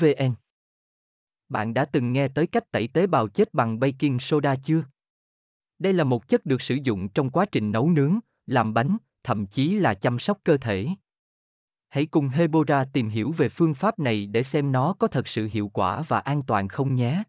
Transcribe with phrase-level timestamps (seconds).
[0.00, 0.34] vn
[1.48, 4.84] bạn đã từng nghe tới cách tẩy tế bào chết bằng baking soda chưa?
[5.78, 9.46] Đây là một chất được sử dụng trong quá trình nấu nướng làm bánh thậm
[9.46, 10.88] chí là chăm sóc cơ thể.
[11.88, 15.48] Hãy cùng Hebora tìm hiểu về phương pháp này để xem nó có thật sự
[15.52, 17.22] hiệu quả và an toàn không nhé.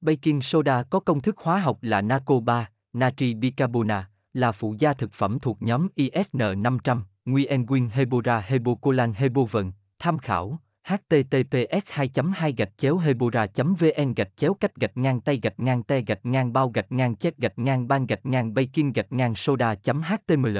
[0.00, 4.94] Baking soda có công thức hóa học là NaCO 3, natri bicarbona, là phụ gia
[4.94, 12.10] thực phẩm thuộc nhóm ISN 500, Nguyen Nguyen Hebora Hebocolan Hebovần, tham khảo https 2
[12.34, 16.26] 2 gạch chéo hebora vn gạch chéo cách gạch ngang tay gạch ngang te gạch
[16.26, 20.58] ngang bao gạch ngang chết gạch ngang ban gạch ngang baking gạch ngang soda html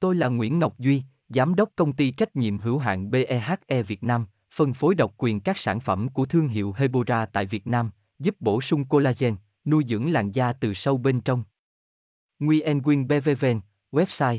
[0.00, 4.02] Tôi là Nguyễn Ngọc Duy, Giám đốc công ty trách nhiệm hữu hạn BEHE Việt
[4.02, 7.90] Nam, phân phối độc quyền các sản phẩm của thương hiệu Hebora tại Việt Nam,
[8.18, 11.44] giúp bổ sung collagen, nuôi dưỡng làn da từ sâu bên trong.
[12.38, 13.60] Nguyen Nguyen BVVN,
[13.92, 14.38] website